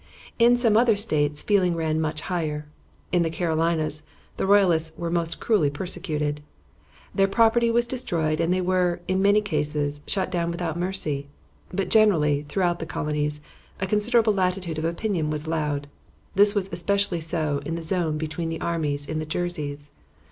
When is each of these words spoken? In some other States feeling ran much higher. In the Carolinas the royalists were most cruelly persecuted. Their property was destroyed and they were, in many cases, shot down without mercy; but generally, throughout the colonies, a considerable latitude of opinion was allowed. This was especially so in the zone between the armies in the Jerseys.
In 0.39 0.57
some 0.57 0.75
other 0.77 0.95
States 0.95 1.43
feeling 1.43 1.75
ran 1.75 2.01
much 2.01 2.21
higher. 2.21 2.65
In 3.11 3.21
the 3.21 3.29
Carolinas 3.29 4.01
the 4.35 4.47
royalists 4.47 4.97
were 4.97 5.11
most 5.11 5.39
cruelly 5.39 5.69
persecuted. 5.69 6.41
Their 7.13 7.27
property 7.27 7.69
was 7.69 7.85
destroyed 7.85 8.39
and 8.39 8.51
they 8.51 8.61
were, 8.61 8.99
in 9.07 9.21
many 9.21 9.41
cases, 9.41 10.01
shot 10.07 10.31
down 10.31 10.49
without 10.49 10.75
mercy; 10.75 11.27
but 11.71 11.89
generally, 11.89 12.47
throughout 12.49 12.79
the 12.79 12.87
colonies, 12.87 13.41
a 13.79 13.85
considerable 13.85 14.33
latitude 14.33 14.79
of 14.79 14.85
opinion 14.85 15.29
was 15.29 15.45
allowed. 15.45 15.85
This 16.33 16.55
was 16.55 16.67
especially 16.73 17.19
so 17.19 17.61
in 17.63 17.75
the 17.75 17.83
zone 17.83 18.17
between 18.17 18.49
the 18.49 18.59
armies 18.61 19.07
in 19.07 19.19
the 19.19 19.25
Jerseys. 19.27 19.91